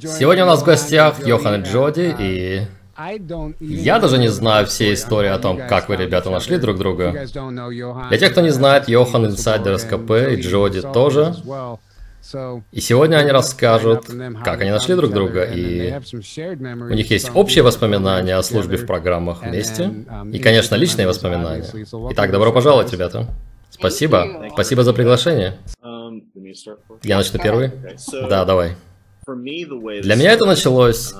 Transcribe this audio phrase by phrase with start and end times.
[0.00, 2.62] Сегодня у нас в гостях Йохан и Джоди, и
[3.60, 7.26] я даже не знаю все истории о том, как вы, ребята, нашли друг друга.
[8.08, 11.34] Для тех, кто не знает, Йохан инсайдер СКП и Джоди тоже.
[12.72, 14.06] И сегодня они расскажут,
[14.44, 19.42] как они нашли друг друга, и у них есть общие воспоминания о службе в программах
[19.42, 19.90] вместе,
[20.32, 21.66] и, конечно, личные воспоминания.
[22.10, 23.26] Итак, добро пожаловать, ребята.
[23.70, 24.48] Спасибо.
[24.52, 25.58] Спасибо за приглашение.
[27.02, 27.72] Я начну первый?
[28.28, 28.74] Да, давай.
[29.34, 31.14] Для меня это началось,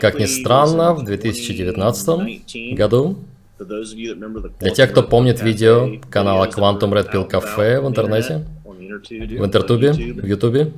[0.00, 3.16] как ни странно, в 2019 году.
[3.58, 8.44] Для тех, кто помнит видео канала Quantum Red Pill Cafe в интернете,
[9.04, 10.72] в Интертубе, в Ютубе.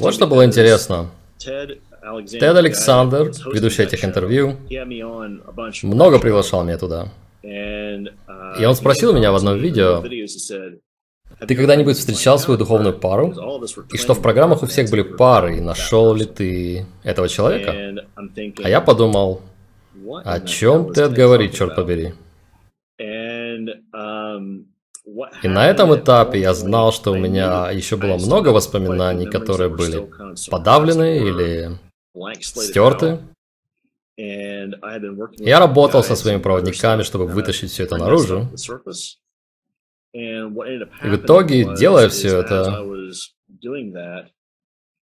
[0.00, 1.10] Вот что было интересно.
[1.38, 1.80] Тед
[2.42, 4.56] Александр, ведущий этих интервью,
[5.82, 7.08] много приглашал меня туда.
[7.42, 10.02] И он спросил меня в одном видео,
[11.40, 13.32] ты когда-нибудь встречал свою духовную пару?
[13.92, 17.74] И что в программах у всех были пары, и нашел ли ты этого человека?
[18.62, 19.42] А я подумал,
[20.24, 22.14] о чем Тед говорит, черт побери?
[25.42, 30.10] И на этом этапе я знал, что у меня еще было много воспоминаний, которые были
[30.50, 31.78] подавлены или
[32.40, 33.18] стерты.
[34.16, 38.48] Я работал со своими проводниками, чтобы вытащить все это наружу.
[40.14, 42.82] И в итоге, делая все это,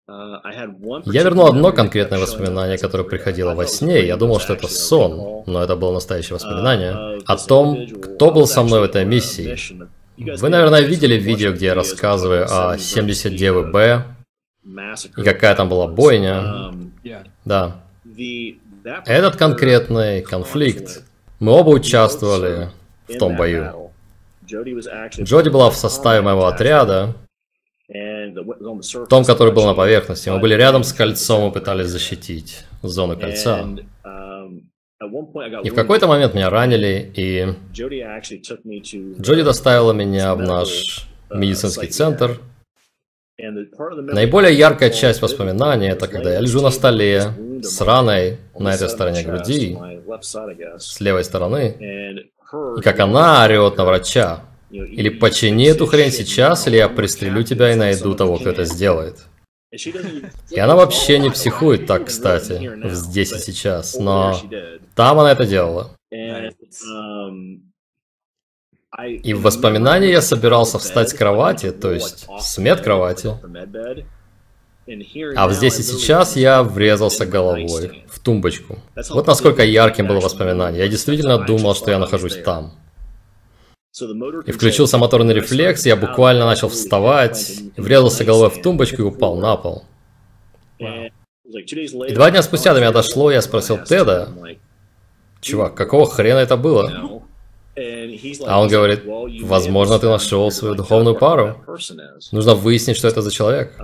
[0.06, 4.06] я вернул одно конкретное воспоминание, которое приходило во сне.
[4.06, 8.62] Я думал, что это сон, но это было настоящее воспоминание о том, кто был со
[8.62, 9.58] мной в этой миссии.
[10.16, 14.04] Вы, наверное, видели видео, где я рассказываю о 79 Б
[15.16, 16.72] и какая там была бойня.
[17.44, 17.82] Да.
[19.04, 21.02] Этот конкретный конфликт,
[21.40, 22.70] мы оба участвовали
[23.06, 23.83] в том бою.
[24.46, 27.14] Джоди была в составе моего отряда,
[29.08, 30.28] том, который был на поверхности.
[30.30, 33.66] Мы были рядом с кольцом и пытались защитить зону кольца.
[35.62, 42.40] И в какой-то момент меня ранили, и Джоди доставила меня в наш медицинский центр.
[43.36, 47.32] Наиболее яркая часть воспоминаний это когда я лежу на столе
[47.62, 49.76] с раной на этой стороне груди,
[50.78, 52.30] с левой стороны,
[52.78, 54.44] и как она орет на врача.
[54.70, 59.26] Или почини эту хрень сейчас, или я пристрелю тебя и найду того, кто это сделает.
[60.50, 64.40] И она вообще не психует так, кстати, здесь и сейчас, но
[64.94, 65.96] там она это делала.
[69.22, 73.34] И в воспоминании я собирался встать с кровати, то есть с медкровати.
[75.36, 78.78] А здесь и сейчас я врезался головой в тумбочку.
[79.10, 80.82] Вот насколько ярким было воспоминание.
[80.82, 82.72] Я действительно думал, что я нахожусь там.
[84.46, 89.56] И включился моторный рефлекс, я буквально начал вставать, врезался головой в тумбочку и упал на
[89.56, 89.84] пол.
[90.78, 94.28] И два дня спустя до меня дошло, я спросил Теда,
[95.40, 97.22] чувак, какого хрена это было?
[98.46, 99.02] А он говорит,
[99.42, 101.64] возможно, ты нашел свою духовную пару.
[102.32, 103.74] Нужно выяснить, что это за человек.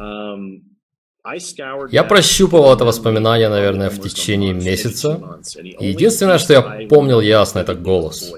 [1.91, 5.41] Я прощупывал это воспоминание, наверное, в течение месяца.
[5.79, 8.33] И единственное, что я помнил ясно, это голос.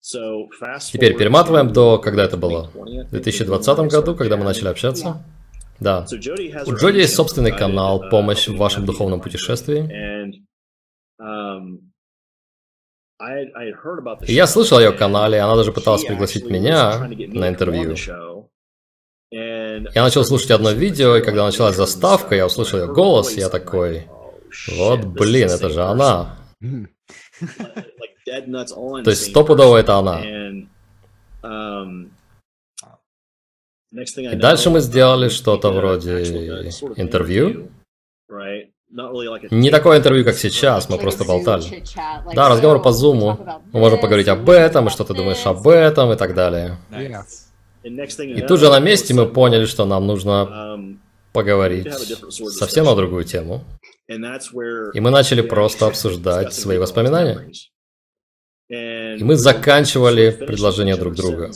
[0.00, 2.70] Теперь перематываем до, когда это было?
[2.74, 5.22] В 2020 году, когда мы начали общаться?
[5.80, 6.06] Да.
[6.66, 9.88] У Джоди есть собственный канал «Помощь в вашем духовном путешествии».
[14.26, 17.96] И я слышал о ее канале, она даже пыталась пригласить меня на интервью.
[19.30, 23.48] Я начал слушать одно видео, и когда началась заставка, я услышал ее голос, и я
[23.50, 24.06] такой,
[24.76, 26.36] вот блин, это же она.
[28.24, 30.22] То есть стопудово это она.
[31.40, 32.10] Um,
[33.90, 36.22] и дальше мы сделали что-то вроде
[36.96, 37.70] интервью.
[39.50, 41.84] Не такое интервью, как сейчас, мы просто болтали.
[42.34, 43.38] Да, разговор по зуму.
[43.72, 46.76] Мы можем поговорить об этом, и что ты думаешь об этом, и так далее.
[47.88, 50.98] И тут же на месте мы поняли, что нам нужно um,
[51.32, 51.92] поговорить
[52.50, 53.64] совсем на другую тему.
[54.08, 57.50] И мы начали просто обсуждать свои воспоминания.
[58.70, 61.50] И мы заканчивали предложения друг друга.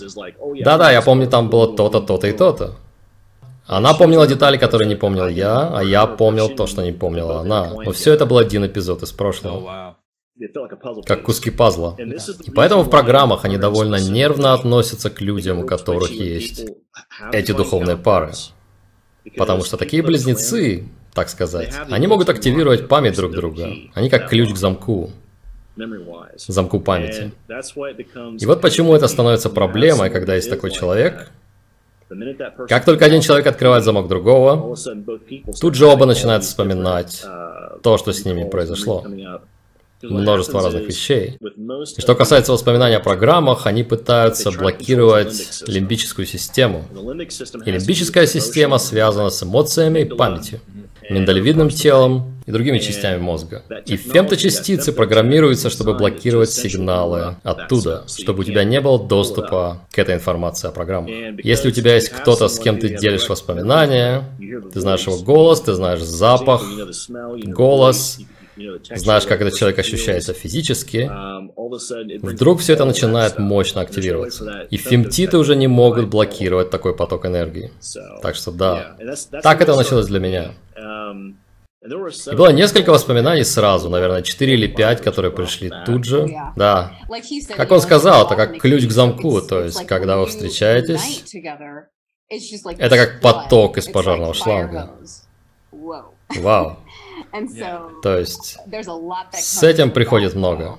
[0.61, 2.77] Да-да, я помню, там было то-то, то-то и то-то.
[3.67, 7.73] Она помнила детали, которые не помнил я, а я помнил то, что не помнила она.
[7.75, 9.97] Но все это был один эпизод из прошлого.
[11.07, 11.97] Как куски пазла.
[11.99, 16.67] И поэтому в программах они довольно нервно относятся к людям, у которых есть
[17.33, 18.33] эти духовные пары.
[19.37, 23.69] Потому что такие близнецы, так сказать, они могут активировать память друг друга.
[23.95, 25.11] Они как ключ к замку
[26.37, 27.33] замку памяти.
[28.39, 31.31] И вот почему это становится проблемой, когда есть такой человек,
[32.69, 34.77] Как только один человек открывает замок другого,
[35.61, 37.25] тут же оба начинают вспоминать
[37.83, 39.07] то, что с ними произошло
[40.03, 41.39] множество разных вещей.
[41.41, 46.85] И что касается воспоминаний о программах, они пытаются блокировать лимбическую систему.
[47.65, 50.61] И лимбическая система связана с эмоциями и памятью,
[51.09, 53.63] миндалевидным телом и другими частями мозга.
[53.87, 60.17] И фемточастицы программируются, чтобы блокировать сигналы оттуда, чтобы у тебя не было доступа к этой
[60.17, 61.11] информации о программах.
[61.43, 64.25] Если у тебя есть кто-то, с кем ты делишь воспоминания,
[64.73, 66.63] ты знаешь его голос, ты знаешь запах,
[67.45, 68.19] голос,
[68.95, 71.11] знаешь, как этот человек ощущается физически,
[72.23, 74.67] вдруг все это начинает мощно активироваться.
[74.71, 77.71] И фемтиты уже не могут блокировать такой поток энергии.
[78.23, 78.97] Так что да,
[79.43, 80.53] так это началось для меня.
[81.85, 86.29] И было несколько воспоминаний сразу, наверное, 4 или 5, которые пришли тут же.
[86.57, 86.93] Да.
[87.57, 91.25] Как он сказал, это как ключ к замку, то есть, когда вы встречаетесь,
[92.79, 94.91] это как поток из пожарного шланга.
[96.37, 96.79] Вау.
[98.03, 98.59] То есть
[99.33, 100.79] с этим приходит много.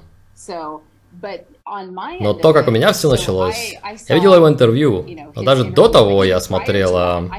[2.20, 3.76] Но то, как у меня все началось,
[4.10, 5.06] я видела его интервью,
[5.36, 7.30] но даже до того я смотрела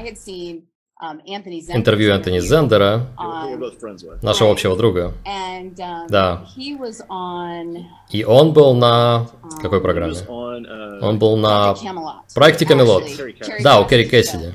[1.01, 3.07] um, интервью Энтони Зендера,
[4.21, 5.13] нашего общего друга.
[5.25, 6.45] Um, да.
[8.09, 9.27] И он был на...
[9.43, 10.13] Um, какой программе?
[10.13, 11.75] Uh, он был на
[12.33, 13.03] проекте Камелот.
[13.61, 14.53] Да, у Керри Кэссиди.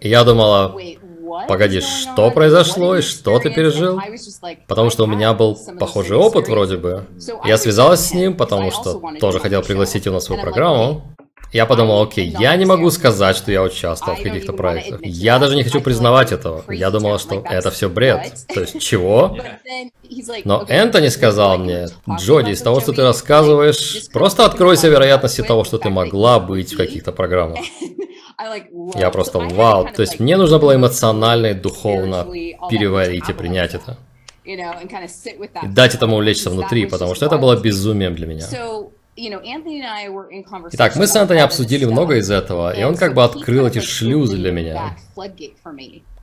[0.00, 0.74] И я думала,
[1.48, 4.00] Погоди, что произошло и что ты пережил?
[4.66, 7.04] Потому что у меня был похожий опыт вроде бы.
[7.44, 11.15] Я связалась с ним, потому что тоже хотел пригласить его на свою программу.
[11.52, 15.00] Я подумал, окей, я не могу сказать, что я участвовал в каких-то проектах.
[15.02, 16.64] Я даже не хочу признавать этого.
[16.68, 18.34] Я думала, что это все бред.
[18.52, 19.38] То есть, чего?
[20.44, 21.88] Но Энтони сказал мне,
[22.18, 26.76] Джоди, из того, что ты рассказываешь, просто откройся вероятности того, что ты могла быть в
[26.82, 27.60] каких-то программах.
[28.94, 29.88] Я просто вау.
[29.94, 32.26] То есть мне нужно было эмоционально и духовно
[32.70, 33.96] переварить и принять это.
[34.44, 38.46] И дать этому улечься внутри, потому что это было безумием для меня.
[40.72, 44.36] Итак, мы с Антони обсудили много из этого, и он как бы открыл эти шлюзы
[44.36, 44.96] для меня.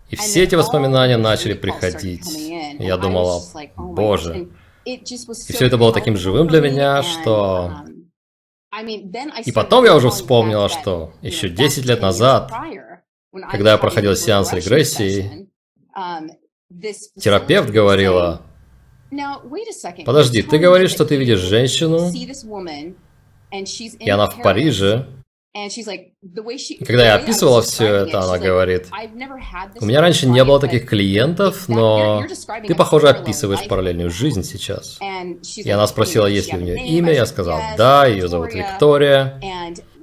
[0.09, 2.37] И все эти воспоминания начали приходить.
[2.37, 4.49] И я думала, oh боже.
[4.85, 10.67] И все это было таким живым для меня, что um, и потом я уже вспомнила,
[10.67, 12.51] что еще 10 лет назад,
[13.49, 15.49] когда я проходила сеанс регрессии,
[15.97, 16.29] um,
[17.19, 18.41] терапевт говорила,
[20.05, 22.11] подожди, ты говоришь, что ты видишь женщину,
[23.51, 25.07] и она в Париже,
[25.55, 28.87] и когда я описывала все это, она говорит,
[29.79, 32.23] у меня раньше не было таких клиентов, но
[32.67, 34.97] ты, похоже, описываешь параллельную жизнь сейчас.
[35.55, 39.39] И она спросила, есть ли у нее имя, я сказал, да, ее зовут Виктория.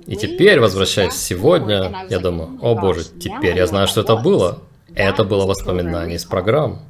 [0.07, 4.63] И теперь, возвращаясь сегодня, я думаю, о боже, теперь я знаю, что это было.
[4.95, 6.81] Это было воспоминание из программ.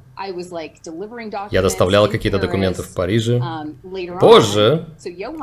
[1.50, 3.38] Я доставлял какие-то документы в Париже.
[3.38, 4.86] Um, Позже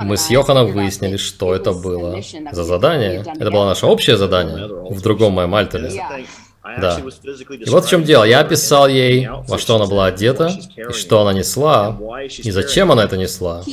[0.02, 3.22] мы с Йоханом выяснили, что это было за задание.
[3.22, 5.92] Это было наше общее задание в другом моем альтере.
[6.80, 7.00] Да.
[7.50, 8.24] И вот в чем дело.
[8.24, 11.98] Я описал ей, во что она была одета, и что она несла,
[12.28, 13.64] и зачем она это несла.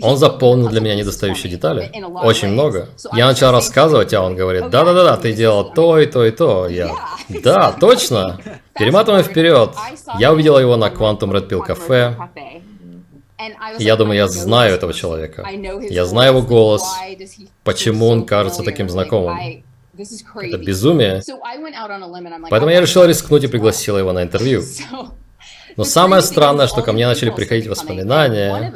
[0.00, 1.90] Он заполнил для меня недостающие детали.
[2.22, 2.88] Очень много.
[3.14, 6.68] Я начал рассказывать, а он говорит, да-да-да, ты делал то и то и то.
[6.68, 6.94] Я,
[7.28, 8.40] да, точно.
[8.78, 9.70] Перематываем вперед.
[10.18, 12.16] Я увидела его на Quantum Red Pill кафе.
[13.78, 15.46] Я думаю, я знаю этого человека.
[15.90, 16.82] Я знаю его голос.
[17.62, 19.64] Почему он кажется таким знакомым?
[19.96, 21.22] Это безумие.
[22.50, 24.62] Поэтому я решил рискнуть и пригласила его на интервью.
[25.76, 28.72] Но самое странное, что ко мне начали приходить воспоминания,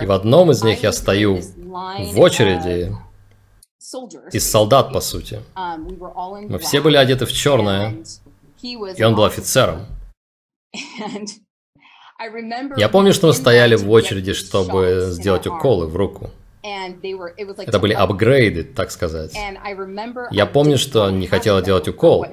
[0.00, 2.92] и в одном из них я стою в очереди
[4.32, 5.40] из солдат, по сути.
[5.54, 7.94] Um, Мы все были одеты в черное,
[8.62, 9.86] и он был офицером.
[12.76, 16.30] Я помню, что мы стояли в очереди, чтобы сделать уколы в руку.
[17.58, 19.36] Это были апгрейды, так сказать.
[20.30, 22.26] Я помню, что не хотела делать укол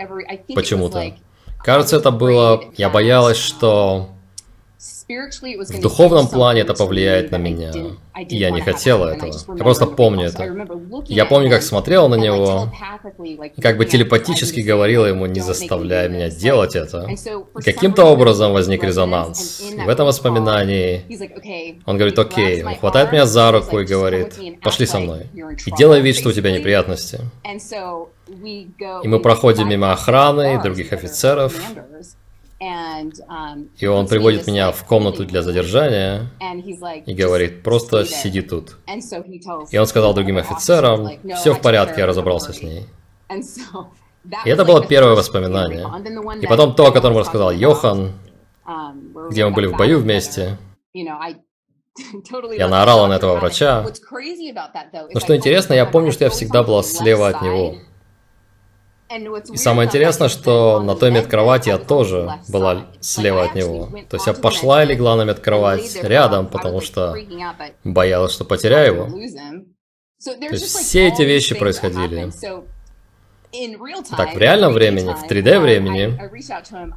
[0.55, 1.15] почему-то.
[1.63, 2.63] Кажется, это было...
[2.75, 4.09] Я боялась, что
[5.07, 7.71] в духовном плане это повлияет на меня.
[8.29, 9.33] Я не хотела этого.
[9.57, 10.67] Я просто помню это.
[11.07, 12.69] Я помню, как смотрела на него,
[13.55, 17.07] и как бы телепатически говорила ему, не заставляя меня делать это.
[17.59, 19.61] И каким-то образом возник резонанс.
[19.61, 21.05] И в этом воспоминании
[21.85, 25.27] он говорит, окей, он хватает меня за руку и говорит, пошли со мной.
[25.65, 27.19] И делай вид, что у тебя неприятности.
[29.03, 31.53] И мы проходим мимо охраны и других офицеров,
[33.77, 36.31] и он приводит меня в комнату для задержания
[37.05, 38.77] и говорит, просто сиди тут.
[39.71, 42.85] И он сказал другим офицерам, все в порядке, я разобрался с ней.
[44.45, 45.85] И это было первое воспоминание.
[46.41, 48.13] И потом то, о котором рассказал Йохан,
[48.65, 50.57] um, где мы были в бою вместе.
[52.57, 53.85] Я наорала на этого врача.
[55.13, 57.75] Но что интересно, я помню, что я всегда была слева от него.
[59.51, 63.89] И самое интересное, что на той медкровати я тоже была слева от него.
[64.09, 67.15] То есть я пошла и легла на медкровать рядом, потому что
[67.83, 69.05] боялась, что потеряю его.
[70.23, 72.31] То есть все эти вещи происходили.
[74.17, 76.19] Так, в реальном времени, в 3D времени,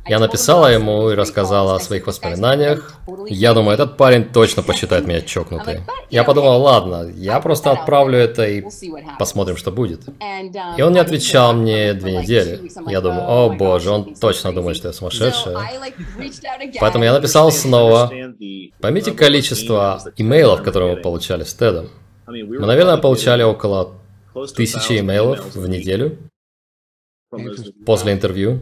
[0.09, 2.95] я написала ему и рассказала о своих воспоминаниях.
[3.29, 5.81] Я думаю, этот парень точно посчитает меня чокнутой.
[6.11, 8.65] Я подумал, ладно, я просто отправлю это и
[9.19, 10.01] посмотрим, что будет.
[10.79, 12.71] И он не отвечал мне две недели.
[12.89, 15.59] Я думаю, о боже, он точно думает, что я сумасшедшая.
[16.81, 18.11] Поэтому я написал снова.
[18.81, 21.91] Поймите количество имейлов, которые мы получали с Тедом.
[22.27, 23.93] Мы, наверное, получали около
[24.55, 26.19] тысячи имейлов в неделю
[27.85, 28.61] после интервью.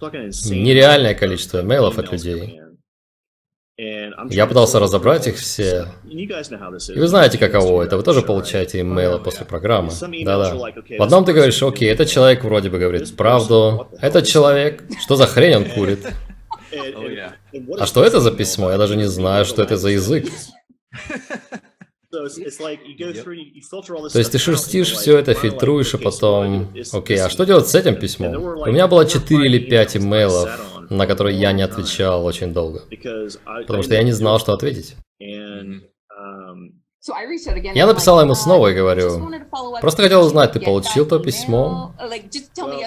[0.00, 2.60] Нереальное количество имейлов от людей.
[3.78, 5.86] Я пытался разобрать их все.
[6.04, 7.96] И вы знаете, каково это.
[7.96, 9.90] Вы тоже получаете имейлы после программы.
[10.24, 10.54] Да-да.
[10.54, 13.88] В одном ты говоришь, окей, этот человек вроде бы говорит правду.
[14.00, 16.06] Этот человек, что за хрень он курит?
[17.78, 18.70] А что это за письмо?
[18.70, 20.26] Я даже не знаю, что это за язык.
[24.12, 26.72] То есть ты шерстишь все это, фильтруешь, и потом...
[26.92, 28.36] Окей, а что делать с этим письмом?
[28.36, 30.50] У меня было 4 или 5 имейлов,
[30.90, 32.82] на которые я не отвечал очень долго.
[33.62, 34.96] Потому что я не знал, что ответить.
[37.74, 39.28] Я написал ему снова и говорю,
[39.80, 41.94] просто хотел узнать, ты получил то письмо?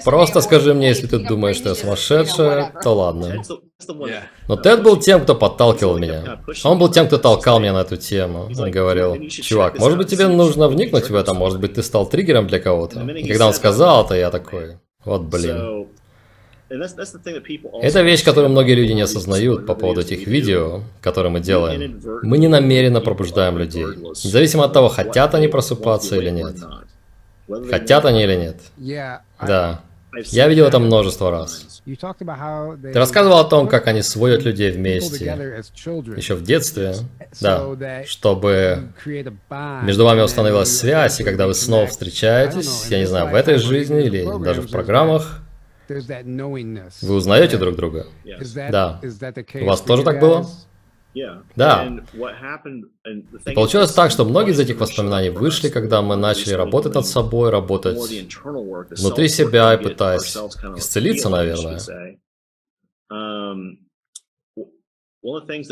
[0.05, 3.43] Просто скажи мне, если ты думаешь, что я сумасшедшая, то ладно.
[4.47, 6.39] Но Тед был тем, кто подталкивал меня.
[6.63, 8.49] Он был тем, кто толкал меня на эту тему.
[8.57, 12.47] Он говорил, чувак, может быть тебе нужно вникнуть в это, может быть ты стал триггером
[12.47, 13.01] для кого-то.
[13.01, 15.87] И когда он сказал это, я такой, вот блин.
[17.81, 22.01] Это вещь, которую многие люди не осознают по поводу этих видео, которые мы делаем.
[22.23, 26.55] Мы не намеренно пробуждаем людей, независимо от того, хотят они просыпаться или нет.
[27.69, 28.57] Хотят они или нет.
[29.45, 29.81] Да.
[30.27, 31.81] Я видел это множество раз.
[31.85, 35.25] Ты рассказывал о том, как они сводят людей вместе,
[36.15, 36.95] еще в детстве,
[37.41, 38.89] да, чтобы
[39.83, 44.05] между вами установилась связь, и когда вы снова встречаетесь, я не знаю, в этой жизни
[44.05, 45.41] или даже в программах,
[47.01, 48.07] вы узнаете друг друга?
[48.71, 49.01] Да.
[49.53, 50.45] У вас тоже так было?
[51.55, 51.87] Да.
[53.45, 57.49] И получилось так, что многие из этих воспоминаний вышли, когда мы начали работать над собой,
[57.49, 57.97] работать
[58.97, 60.35] внутри себя и пытаясь
[60.77, 61.79] исцелиться, наверное.
[63.11, 63.77] Um,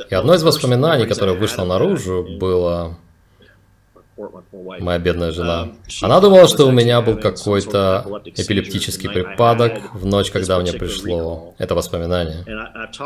[0.09, 2.97] и одно из воспоминаний, которое вышло наружу, было
[4.79, 5.69] моя бедная жена.
[6.01, 11.75] Она думала, что у меня был какой-то эпилептический припадок в ночь, когда мне пришло это
[11.75, 12.45] воспоминание.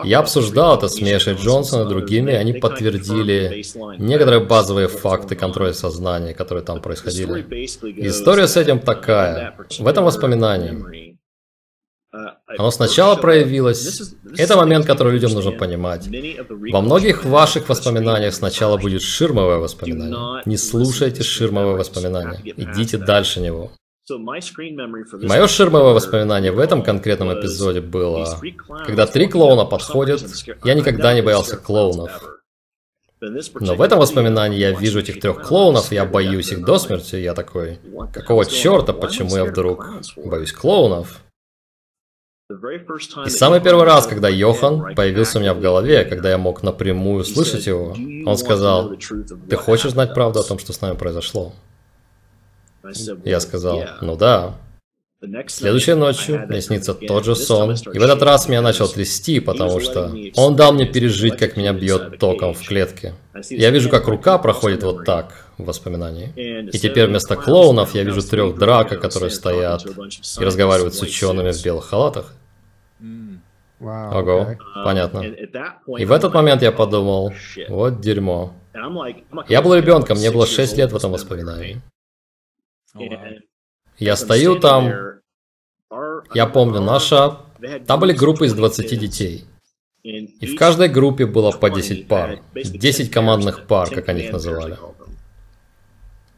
[0.03, 3.63] Я обсуждал это с Мешей Джонсон и другими, и они подтвердили
[3.97, 7.45] некоторые базовые факты контроля сознания, которые там происходили.
[8.07, 9.55] История с этим такая.
[9.79, 11.16] В этом воспоминании
[12.47, 14.13] оно сначала проявилось.
[14.37, 16.07] Это момент, который людям нужно понимать.
[16.71, 20.41] Во многих ваших воспоминаниях сначала будет ширмовое воспоминание.
[20.45, 22.41] Не слушайте ширмовое воспоминание.
[22.55, 23.71] Идите дальше него.
[24.09, 28.39] Мое ширмовое воспоминание в этом конкретном эпизоде было,
[28.85, 30.23] когда три клоуна подходят,
[30.63, 32.39] я никогда не боялся клоунов.
[33.19, 37.33] Но в этом воспоминании я вижу этих трех клоунов, я боюсь их до смерти, я
[37.33, 37.79] такой,
[38.13, 39.85] какого черта, почему я вдруг
[40.23, 41.21] боюсь клоунов?
[42.49, 47.25] И самый первый раз, когда Йохан появился у меня в голове, когда я мог напрямую
[47.25, 47.93] слышать его,
[48.25, 48.95] он сказал,
[49.49, 51.51] «Ты хочешь знать правду о том, что с нами произошло?»
[53.25, 54.55] Я сказал, «Ну да».
[55.47, 59.81] Следующей ночью мне снится тот же сон, и в этот раз меня начал трясти, потому
[59.81, 63.13] что он дал мне пережить, как меня бьет током в клетке.
[63.49, 66.33] Я вижу, как рука проходит вот так в воспоминании.
[66.35, 71.63] И теперь вместо клоунов я вижу трех драка, которые стоят и разговаривают с учеными в
[71.63, 72.33] белых халатах.
[73.79, 75.21] Ого, понятно.
[75.99, 77.33] И в этот момент я подумал,
[77.69, 78.53] вот дерьмо.
[79.47, 81.81] Я был ребенком, мне было 6 лет в этом воспоминании.
[83.97, 84.91] Я стою там,
[86.33, 87.39] я помню, наша...
[87.87, 89.45] Там были группы из 20 детей.
[90.03, 92.39] И в каждой группе было по 10 пар.
[92.53, 94.77] 10 командных пар, как они их называли.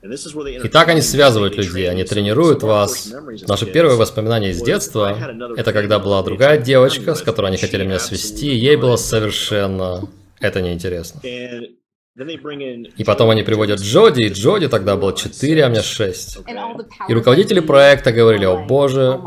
[0.02, 3.14] И так они связывают людей, они тренируют вас.
[3.48, 5.18] Наше первое воспоминание из детства,
[5.58, 10.08] это когда была другая девочка, с которой они хотели меня свести, ей было совершенно
[10.40, 11.22] это неинтересно.
[11.22, 16.40] И потом они приводят Джоди, и Джоди тогда было 4, а мне 6.
[17.08, 19.20] И руководители проекта говорили, о боже,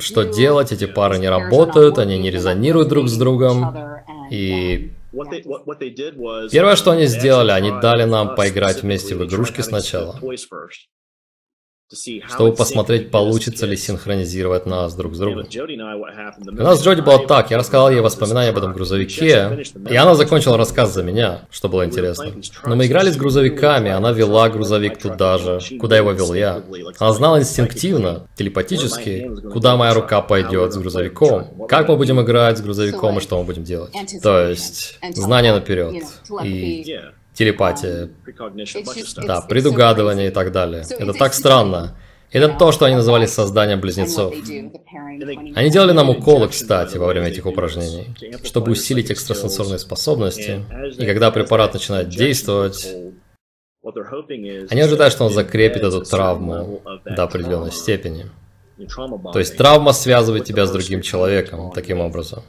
[0.00, 3.74] что делать, эти пары не работают, они не резонируют друг с другом.
[4.30, 4.92] И
[6.50, 10.18] первое, что они сделали, они дали нам поиграть вместе в игрушки сначала
[12.28, 15.46] чтобы посмотреть, получится ли синхронизировать нас друг с другом.
[15.46, 20.14] У нас с Джоди было так, я рассказал ей воспоминания об этом грузовике, и она
[20.14, 22.32] закончила рассказ за меня, что было интересно.
[22.66, 26.62] Но мы играли с грузовиками, она вела грузовик туда же, куда его вел я.
[26.98, 32.60] Она знала инстинктивно, телепатически, куда моя рука пойдет с грузовиком, как мы будем играть с
[32.60, 33.92] грузовиком и что мы будем делать.
[34.22, 36.04] То есть, знание наперед.
[36.44, 37.00] И
[37.34, 38.10] телепатия,
[39.24, 40.84] да, предугадывание и так далее.
[40.88, 41.96] Это так странно.
[42.30, 44.34] Это то, что они называли созданием близнецов.
[44.34, 48.14] Они делали нам уколы, кстати, во время этих упражнений,
[48.44, 50.64] чтобы усилить экстрасенсорные способности.
[50.98, 52.88] И когда препарат начинает действовать,
[54.70, 58.30] они ожидают, что он закрепит эту травму до определенной степени.
[59.32, 62.42] То есть травма связывает тебя с другим человеком таким образом.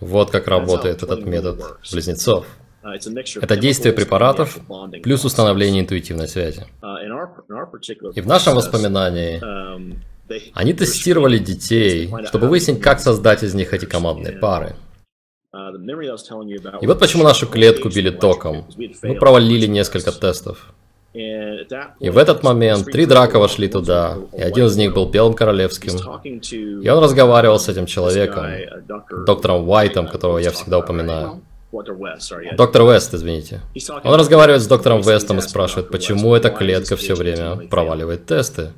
[0.00, 2.46] Вот как работает этот метод близнецов.
[2.82, 4.58] Uh, Это действие препаратов
[5.02, 6.64] плюс установление интуитивной связи.
[6.80, 9.96] Uh, И в нашем воспоминании um,
[10.54, 14.76] они тестировали детей, чтобы выяснить, как создать из них эти командные пары.
[15.52, 18.64] Uh, И вот почему нашу клетку били током.
[19.02, 20.72] Мы провалили несколько тестов.
[21.14, 25.94] И в этот момент три драка вошли туда, и один из них был Белым Королевским.
[26.84, 28.44] И он разговаривал с этим человеком,
[29.26, 31.40] доктором Уайтом, которого я всегда упоминаю.
[32.56, 33.60] Доктор Вест, извините.
[34.04, 38.72] Он разговаривает с доктором Вестом и спрашивает, почему эта клетка все время проваливает тесты.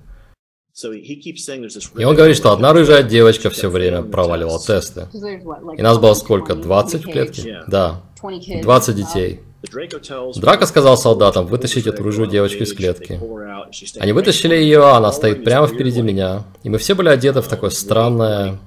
[1.97, 5.09] И он говорит, что одна рыжая девочка все время проваливала тесты.
[5.77, 6.55] И нас было сколько?
[6.55, 7.63] 20 в клетке?
[7.67, 8.03] Да.
[8.23, 9.41] 20 детей.
[10.37, 13.21] Драка сказал солдатам вытащить эту рыжую девочку из клетки.
[13.99, 16.45] Они вытащили ее, она стоит прямо впереди меня.
[16.63, 18.59] И мы все были одеты в такое странное,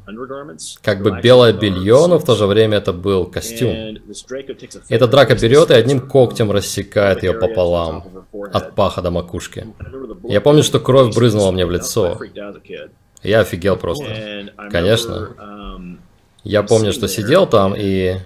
[0.81, 3.71] как бы белое белье, но в то же время это был костюм.
[3.71, 4.01] И
[4.89, 8.03] эта драка берет и одним когтем рассекает ее пополам,
[8.51, 9.65] от паха до макушки.
[10.23, 12.19] Я помню, что кровь брызнула мне в лицо.
[13.23, 14.51] Я офигел просто.
[14.69, 15.99] Конечно.
[16.43, 18.17] Я помню, что сидел там и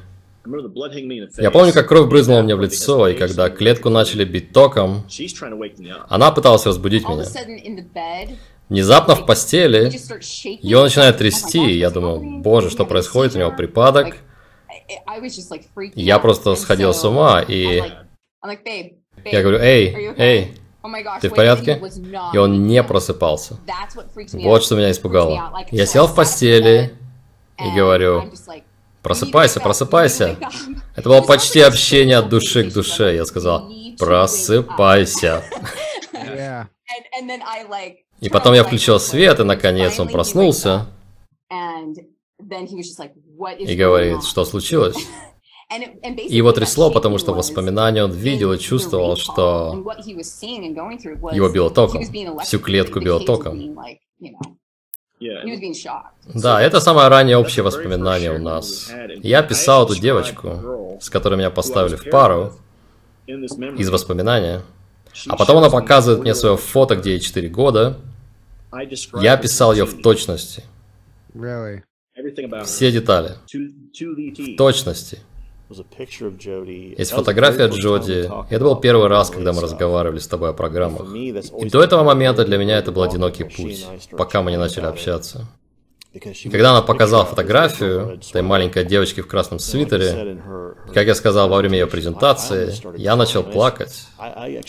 [1.38, 5.04] я помню, как кровь брызнула мне в лицо, и когда клетку начали бить током,
[6.08, 7.26] она пыталась разбудить меня.
[8.70, 9.92] Внезапно в постели
[10.62, 14.16] ее начинает трясти, и я думаю, боже, что происходит, у него припадок.
[15.96, 17.84] Я просто сходил с ума, и
[19.26, 20.67] я говорю, эй, эй, oh
[21.22, 21.82] ты в порядке?
[22.34, 23.58] И он не просыпался.
[24.34, 25.66] Вот что меня испугало.
[25.72, 26.94] Я сел в постели
[27.58, 28.32] и говорю,
[29.08, 30.38] Просыпайся, просыпайся.
[30.98, 33.16] Это было почти общение от души к душе.
[33.16, 35.46] Я сказал, просыпайся.
[38.20, 40.88] И потом я включил свет, и наконец он проснулся.
[43.60, 44.98] И говорит, что случилось?
[45.70, 49.74] И его трясло, потому что воспоминания он видел и чувствовал, что
[51.34, 52.02] его било током.
[52.44, 53.78] Всю клетку било током.
[56.34, 58.92] Да, это самое раннее общее воспоминание у нас.
[59.18, 62.54] Я писал эту девочку, с которой меня поставили в пару,
[63.26, 64.62] из воспоминания.
[65.28, 67.98] А потом она показывает мне свое фото, где ей 4 года.
[69.20, 70.64] Я описал ее в точности.
[72.64, 73.34] Все детали.
[73.54, 75.20] В точности.
[76.98, 78.30] Есть фотография Джоди.
[78.50, 81.14] Это был первый раз, когда мы разговаривали с тобой о программах.
[81.14, 85.48] И до этого момента для меня это был одинокий путь, пока мы не начали общаться.
[86.14, 90.40] И когда она показала фотографию этой маленькой девочки в красном свитере,
[90.94, 94.06] как я сказал во время ее презентации, я начал плакать.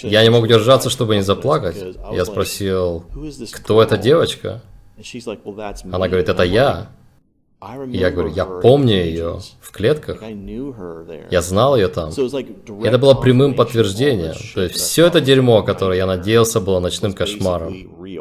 [0.03, 1.77] Я не мог держаться, чтобы не заплакать.
[2.13, 3.05] Я спросил,
[3.53, 4.61] кто эта девочка?
[5.93, 6.89] Она говорит, это я.
[7.61, 10.23] Я говорю, я помню ее в клетках.
[11.31, 12.11] Я знал ее там.
[12.11, 14.35] И это было прямым подтверждением.
[14.55, 17.75] То есть все это дерьмо, которое я надеялся было ночным кошмаром,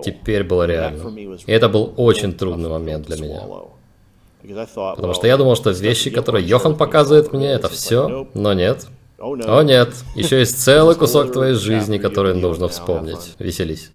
[0.04, 1.36] теперь было реальным.
[1.36, 3.44] И это был очень трудный момент для меня.
[4.42, 8.88] Потому что я думал, что вещи, которые Йохан показывает мне, это все, но нет.
[9.20, 13.36] О нет, еще есть целый кусок твоей жизни, который нужно вспомнить.
[13.40, 13.92] Веселись.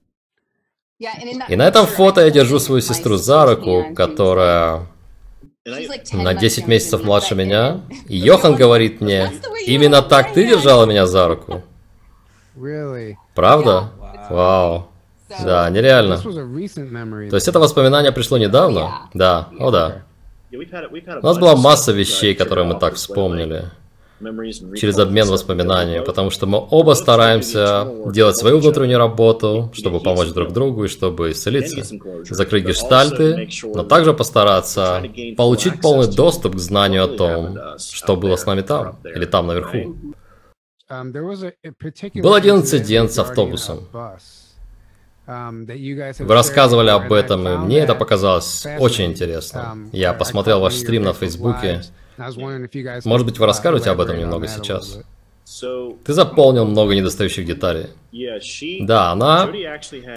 [1.48, 4.88] И на этом фото я держу свою сестру за руку, которая
[5.64, 7.82] на 10 месяцев младше меня.
[8.08, 9.30] И Йохан говорит мне,
[9.64, 11.62] именно так ты держала меня за руку.
[13.34, 13.90] Правда?
[14.28, 14.88] Вау.
[15.44, 16.18] Да, нереально.
[16.18, 19.08] То есть это воспоминание пришло недавно?
[19.14, 20.02] Да, о да.
[20.50, 23.70] У нас была масса вещей, которые мы так вспомнили.
[24.76, 30.52] Через обмен воспоминаниями, потому что мы оба стараемся делать свою внутреннюю работу, чтобы помочь друг
[30.52, 35.02] другу и чтобы исцелиться, закрыть гештальты, но также постараться
[35.36, 39.96] получить полный доступ к знанию о том, что было с нами там или там наверху.
[42.14, 43.88] Был один инцидент с автобусом.
[45.26, 49.76] Вы рассказывали об этом, и мне это показалось очень интересно.
[49.92, 51.82] Я посмотрел ваш стрим на Фейсбуке.
[53.04, 54.98] Может быть, вы расскажете об этом немного сейчас?
[56.04, 57.88] Ты заполнил много недостающих деталей.
[58.86, 59.50] Да, она...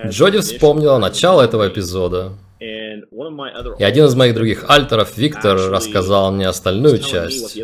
[0.08, 2.34] Джоди вспомнила начало этого эпизода.
[2.60, 7.58] И один из моих других альтеров, Виктор, рассказал мне остальную часть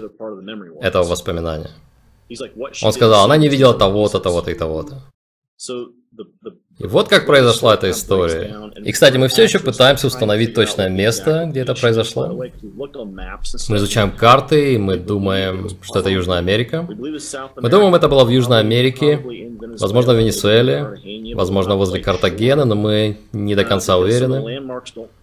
[0.81, 1.71] этого воспоминания.
[2.83, 5.01] Он сказал, она не видела того-то, того-то и того-то.
[6.81, 8.55] И вот как произошла эта история.
[8.83, 12.27] И, кстати, мы все еще пытаемся установить точное место, где это произошло.
[12.27, 16.87] Мы изучаем карты, и мы думаем, что это Южная Америка.
[16.87, 19.23] Мы думаем, это было в Южной Америке,
[19.79, 24.61] возможно, в Венесуэле, возможно, возле Картагена, но мы не до конца уверены.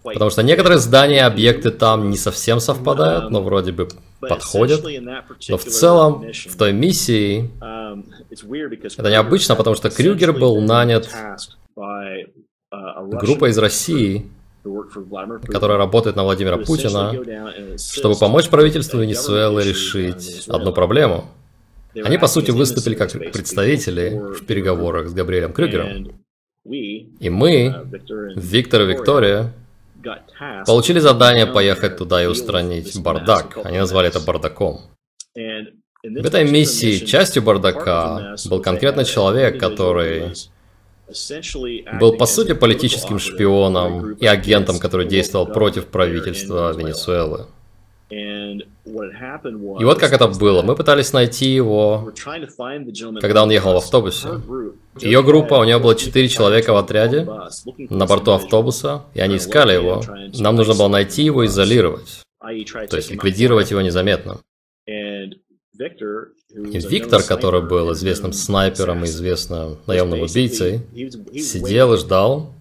[0.03, 3.89] Потому что некоторые здания и объекты там не совсем совпадают, но вроде бы
[4.19, 4.83] подходят.
[5.49, 7.49] Но в целом, в той миссии,
[8.97, 11.09] это необычно, потому что Крюгер был нанят
[12.71, 14.27] группой из России,
[15.47, 17.13] которая работает на Владимира Путина,
[17.77, 21.25] чтобы помочь правительству Венесуэлы решить одну проблему.
[21.95, 26.21] Они, по сути, выступили как представители в переговорах с Габриэлем Крюгером.
[26.65, 27.87] И мы,
[28.35, 29.53] Виктор и Виктория,
[30.65, 33.57] получили задание поехать туда и устранить бардак.
[33.63, 34.81] Они назвали это бардаком.
[35.35, 40.33] В этой миссии частью бардака был конкретно человек, который
[41.99, 47.47] был по сути политическим шпионом и агентом, который действовал против правительства Венесуэлы.
[48.09, 50.63] И вот как это было.
[50.63, 52.11] Мы пытались найти его,
[53.21, 54.29] когда он ехал в автобусе.
[54.99, 57.27] Ее группа, у нее было четыре человека в отряде
[57.89, 60.01] на борту автобуса, и они искали его.
[60.39, 64.39] Нам нужно было найти его и изолировать, то есть ликвидировать его незаметно.
[64.87, 70.81] И Виктор, который был известным снайпером и известным наемным убийцей,
[71.33, 72.53] сидел и ждал,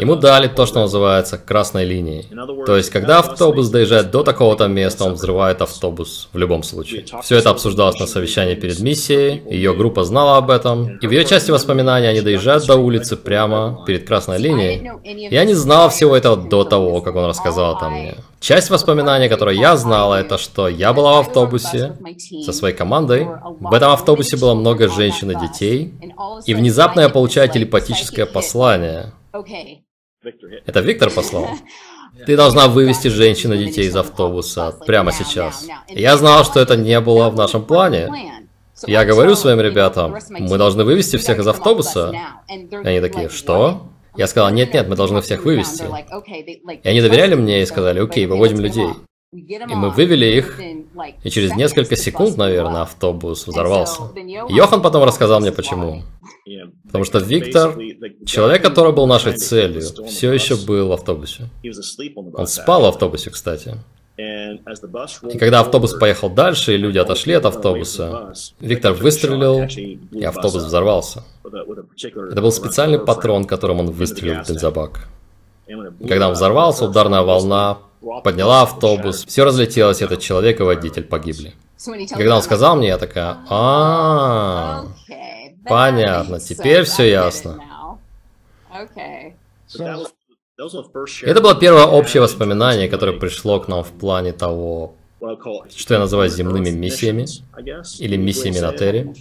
[0.00, 2.26] Ему дали то, что называется красной линией.
[2.66, 7.04] То есть, когда автобус доезжает до такого-то места, он взрывает автобус в любом случае.
[7.22, 11.24] Все это обсуждалось на совещании перед миссией, ее группа знала об этом, и в ее
[11.24, 14.90] части воспоминаний они доезжают до улицы прямо перед красной линией.
[15.30, 18.14] Я не знал всего этого до того, как он рассказал это мне.
[18.40, 21.96] Часть воспоминаний, которые я знала, это что я была в автобусе
[22.44, 23.28] со своей командой.
[23.60, 25.94] В этом автобусе было много женщин и детей.
[26.46, 29.12] И внезапно я получаю телепатическое послание.
[30.66, 31.48] Это Виктор послал?
[32.26, 35.66] Ты должна вывести женщин и детей из автобуса прямо сейчас.
[35.88, 38.08] Я знал, что это не было в нашем плане.
[38.86, 42.14] Я говорю своим ребятам, мы должны вывести всех из автобуса.
[42.48, 43.90] И они такие, что?
[44.16, 45.84] Я сказал, нет-нет, мы должны всех вывести.
[46.82, 48.88] И они доверяли мне и сказали, окей, выводим людей.
[49.32, 50.60] И мы вывели их,
[51.22, 54.02] и через несколько секунд, наверное, автобус взорвался.
[54.48, 56.02] Йохан потом рассказал мне почему.
[56.86, 57.78] Потому что Виктор,
[58.26, 61.48] человек, который был нашей целью, все еще был в автобусе.
[62.34, 63.76] Он спал в автобусе, кстати.
[65.30, 71.24] И когда автобус поехал дальше, и люди отошли от автобуса, Виктор выстрелил, и автобус взорвался.
[71.44, 75.08] Это был специальный патрон, которым он выстрелил в бензобак.
[75.66, 77.78] И когда он взорвался, ударная волна
[78.24, 81.54] подняла автобус, все разлетелось, этот человек и водитель погибли.
[81.86, 84.84] И когда он сказал мне, я такая, а,
[85.64, 87.58] понятно, теперь все ясно.
[91.22, 94.94] Это было первое общее воспоминание, которое пришло к нам в плане того,
[95.76, 97.26] что я называю земными миссиями,
[97.98, 99.12] или миссиями на Терре.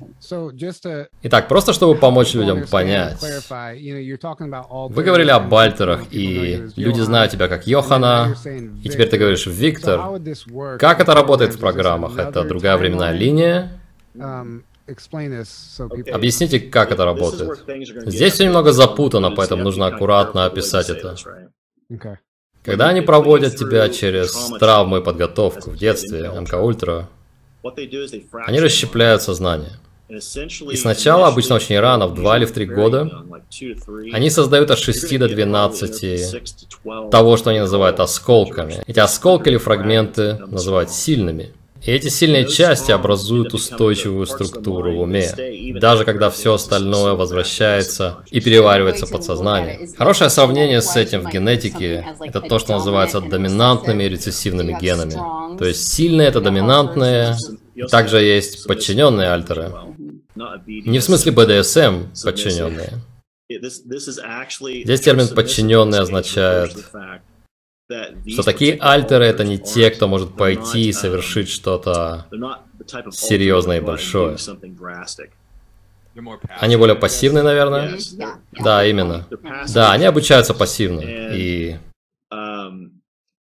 [1.24, 3.22] Итак, просто чтобы помочь людям понять.
[3.22, 8.36] Вы говорили об Бальтерах, и люди знают тебя как Йохана,
[8.84, 10.00] и теперь ты говоришь Виктор.
[10.78, 12.18] Как это работает в программах?
[12.18, 13.80] Это другая временная линия?
[16.12, 17.64] Объясните, как это работает.
[18.06, 21.16] Здесь все немного запутано, поэтому нужно аккуратно описать это.
[22.64, 27.08] Когда они проводят тебя через травмы и подготовку в детстве, МК Ультра,
[28.46, 29.80] они расщепляют сознание.
[30.10, 33.26] И сначала, обычно очень рано, в 2 или в 3 года,
[34.12, 36.36] они создают от 6 до 12
[37.12, 38.84] того, что они называют осколками.
[38.88, 41.54] Эти осколки или фрагменты называют сильными.
[41.82, 45.32] И эти сильные части образуют устойчивую структуру в уме,
[45.80, 49.90] даже когда все остальное возвращается и переваривается подсознание.
[49.98, 55.58] Хорошее сравнение с этим в генетике– это то, что называется доминантными и рецессивными генами.
[55.58, 57.36] То есть сильные– это доминантные,
[57.90, 59.72] Также есть подчиненные альтеры.
[60.68, 62.94] Не в смысле BDSM подчиненные.
[63.50, 66.72] Здесь термин подчиненный означает,
[68.28, 72.28] что такие альтеры это не те, кто может пойти и совершить что-то
[73.12, 74.38] серьезное и большое.
[76.60, 77.98] Они более пассивные, наверное?
[78.52, 79.28] Да, именно.
[79.74, 81.02] Да, они обучаются пассивно.
[81.02, 81.78] И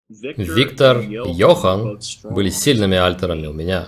[0.09, 3.87] Виктор и Йохан были сильными альтерами у меня.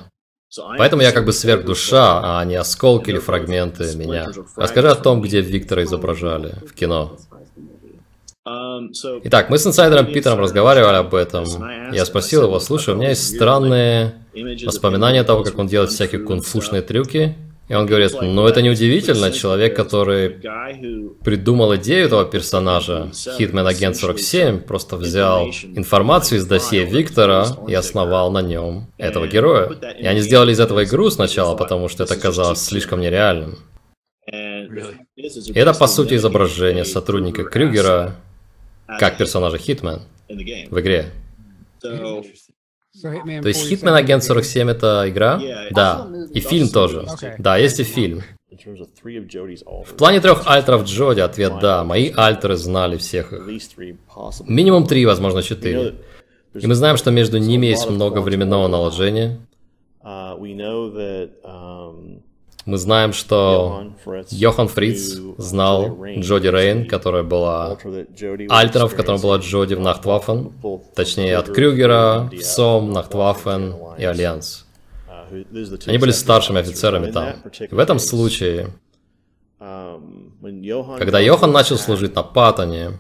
[0.78, 4.30] Поэтому я как бы сверхдуша, а не осколки или фрагменты меня.
[4.56, 7.18] Расскажи о том, где Виктора изображали в кино.
[8.46, 11.46] Итак, мы с инсайдером Питером разговаривали об этом.
[11.94, 14.16] Я спросил его, слушай, у меня есть странные
[14.66, 17.36] воспоминания того, как он делает всякие кунг-фушные трюки.
[17.70, 20.42] И он говорит, ну это неудивительно, человек, который
[21.24, 28.30] придумал идею этого персонажа, Hitman Agent 47, просто взял информацию из досье Виктора и основал
[28.32, 29.72] на нем этого героя.
[29.98, 33.60] И они сделали из этого игру сначала, потому что это казалось слишком нереальным.
[35.16, 38.18] И это по сути изображение сотрудника Крюгера
[38.88, 41.12] как персонажа Хитмен в игре.
[41.82, 45.42] То есть Hitman Agent 47 это игра?
[45.72, 46.08] Да.
[46.34, 47.06] И фильм тоже.
[47.38, 48.22] Да, есть и фильм.
[48.52, 51.84] В плане трех альтеров Джоди ответ да.
[51.84, 53.48] Мои альтеры знали всех их.
[54.48, 55.96] Минимум три, возможно, четыре.
[56.54, 59.40] И мы знаем, что между ними есть много временного наложения.
[62.66, 63.92] Мы знаем, что
[64.30, 67.78] Йохан Фриц знал Джоди Рейн, которая была
[68.50, 70.54] альтером, в котором была Джоди в Нахтваффен,
[70.96, 74.66] точнее от Крюгера, в СОМ, Нахтваффен и Альянс.
[75.88, 77.36] Они были старшими офицерами там.
[77.72, 78.70] В этом случае,
[79.60, 83.00] когда Йохан начал служить на Паттоне,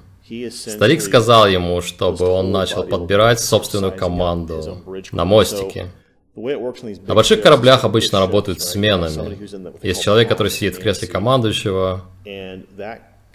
[0.51, 4.81] старик сказал ему, чтобы он начал подбирать собственную команду
[5.13, 5.87] на мостике.
[6.35, 9.37] На больших кораблях обычно работают сменами.
[9.85, 12.05] Есть человек, который сидит в кресле командующего,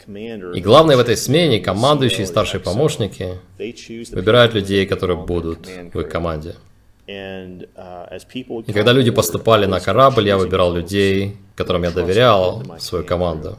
[0.08, 3.38] и главное в этой смене, командующие и старшие помощники
[4.12, 6.56] выбирают людей, которые будут в их команде.
[7.06, 13.58] И когда люди поступали на корабль, я выбирал людей, которым я доверял, свою команду.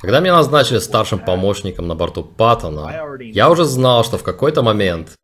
[0.00, 5.14] Когда меня назначили старшим помощником на борту Паттона, я уже знал, что в какой-то момент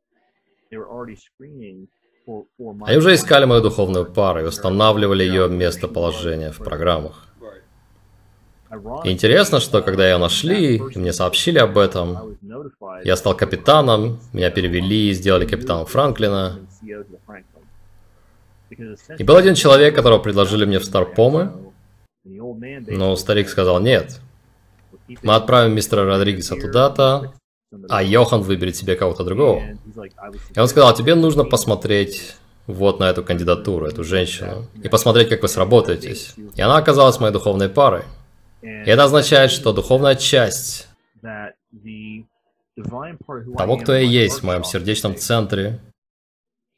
[2.26, 7.26] они уже искали мою духовную пару и устанавливали ее местоположение в программах.
[9.04, 12.38] И интересно, что когда ее нашли, и мне сообщили об этом,
[13.04, 16.60] я стал капитаном, меня перевели и сделали капитаном Франклина.
[19.18, 21.52] И был один человек, которого предложили мне в Старпомы,
[22.24, 24.20] но старик сказал нет.
[25.22, 27.34] Мы отправим мистера Родригеса туда-то,
[27.88, 29.62] а Йохан выберет себе кого-то другого.
[30.54, 32.34] И он сказал, тебе нужно посмотреть
[32.66, 36.34] вот на эту кандидатуру, эту женщину, и посмотреть, как вы сработаетесь.
[36.54, 38.04] И она оказалась моей духовной парой.
[38.62, 40.88] И это означает, что духовная часть
[43.56, 45.80] того, кто я есть в моем сердечном центре,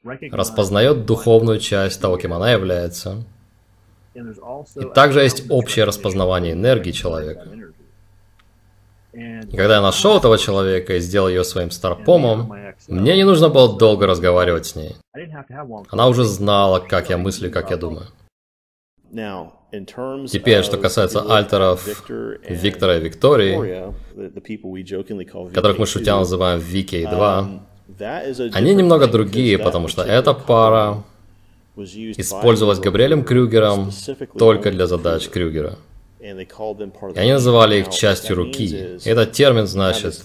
[0.02, 3.24] распознает духовную часть того, кем она является.
[4.14, 7.48] И также есть общее распознавание энергии человека.
[9.14, 12.52] И когда я нашел этого человека и сделал ее своим старпомом,
[12.88, 14.96] мне не нужно было долго разговаривать с ней.
[15.90, 18.06] Она уже знала, как я мыслю, как я думаю.
[20.28, 21.86] Теперь, что касается альтеров
[22.48, 23.92] Виктора и Виктории,
[25.52, 27.48] которых мы шутя называем Вики и 2,
[28.52, 31.04] они немного другие, потому что эта пара
[31.76, 33.90] использовалась Габриэлем Крюгером
[34.38, 35.76] только для задач Крюгера.
[36.24, 38.98] И они называли их частью руки.
[39.04, 40.22] Этот термин значит,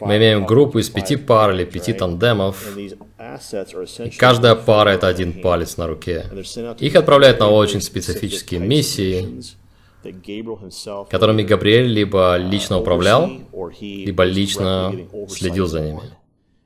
[0.00, 5.76] мы имеем группу из пяти пар или пяти тандемов, и каждая пара это один палец
[5.76, 6.26] на руке.
[6.78, 9.42] Их отправляют на очень специфические миссии,
[11.10, 13.28] которыми Габриэль либо лично управлял,
[13.80, 14.94] либо лично
[15.28, 16.02] следил за ними.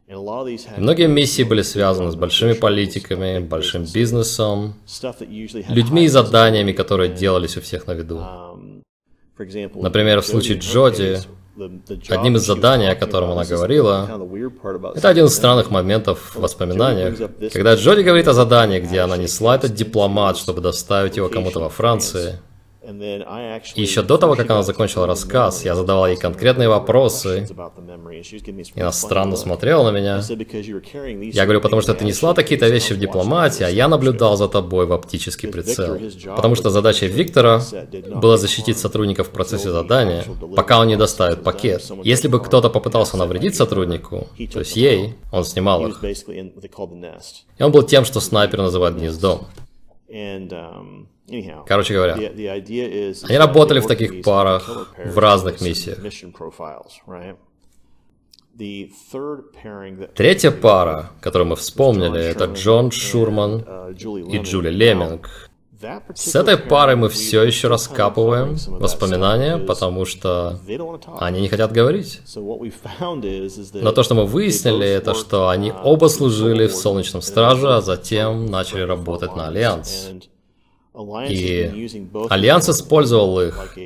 [0.08, 4.74] Многие миссии были связаны с большими политиками, большим бизнесом,
[5.68, 8.22] людьми и заданиями, которые делались у всех на виду.
[9.74, 11.18] Например, в случае Джоди,
[12.08, 14.08] одним из заданий, о котором она говорила,
[14.94, 17.18] это один из странных моментов в воспоминаниях,
[17.52, 21.68] когда Джоди говорит о задании, где она несла этот дипломат, чтобы доставить его кому-то во
[21.68, 22.38] Франции,
[23.74, 27.48] еще до того, как она закончила рассказ, я задавал ей конкретные вопросы,
[28.74, 30.22] и она странно смотрела на меня.
[31.32, 34.86] Я говорю, потому что ты несла такие-то вещи в дипломатии, а я наблюдал за тобой
[34.86, 35.98] в оптический прицел.
[36.36, 37.60] Потому что задачей Виктора
[38.14, 41.90] было защитить сотрудников в процессе задания, пока он не доставит пакет.
[42.04, 46.04] Если бы кто-то попытался навредить сотруднику, то есть ей, он снимал их.
[47.58, 49.46] И он был тем, что снайпер называет гнездом.
[51.66, 55.98] Короче говоря, они работали в таких парах в разных миссиях.
[60.14, 65.50] Третья пара, которую мы вспомнили, это Джон Шурман uh, и Джули Леминг.
[66.14, 70.58] С этой парой мы все еще раскапываем воспоминания, потому что
[71.20, 72.22] они не хотят говорить.
[72.34, 77.82] Но то, что мы выяснили, это что они uh, оба служили в Солнечном Страже, а
[77.82, 80.12] затем начали работать на Альянс.
[81.28, 81.88] И
[82.30, 83.76] Альянс использовал их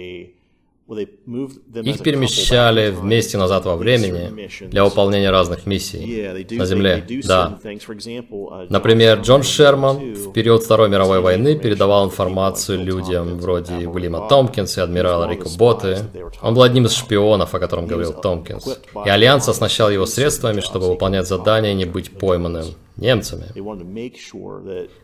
[0.98, 7.04] их перемещали вместе назад во времени для выполнения разных миссий на Земле.
[7.24, 7.58] Да.
[7.62, 14.80] Uh, Например, Джон Шерман в период Второй мировой войны передавал информацию людям вроде Уильяма Томпкинса
[14.80, 15.98] и адмирала Рико Боты.
[16.42, 18.78] Он был одним из шпионов, о котором говорил Томпкинс.
[19.04, 23.46] И Альянс оснащал его средствами, чтобы выполнять задания и не быть пойманным немцами.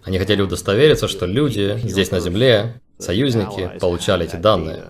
[0.05, 4.85] Они хотели удостовериться, что люди здесь на Земле, союзники, получали эти данные.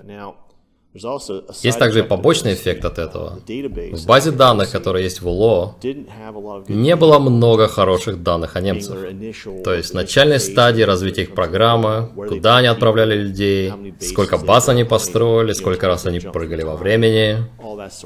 [1.63, 3.39] Есть также и побочный эффект от этого.
[3.47, 5.77] В базе данных, которая есть в УЛО,
[6.69, 8.97] не было много хороших данных о немцах.
[9.65, 14.85] То есть в начальной стадии развития их программы, куда они отправляли людей, сколько баз они
[14.85, 17.45] построили, сколько раз они прыгали во времени,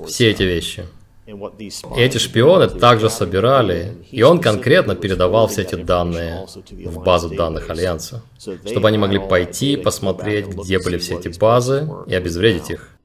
[0.07, 0.85] все эти вещи.
[1.97, 8.23] Эти шпионы также собирали, и он конкретно передавал все эти данные в базу данных Альянса,
[8.39, 13.00] чтобы они могли пойти, посмотреть, где были все эти базы, и обезвредить их.